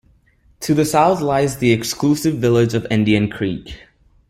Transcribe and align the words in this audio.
To 0.61 0.73
the 0.73 0.83
south 0.83 1.21
lies 1.21 1.57
the 1.57 1.71
exclusive 1.71 2.39
village 2.39 2.73
of 2.73 2.87
Indian 2.89 3.29
Creek. 3.29 3.77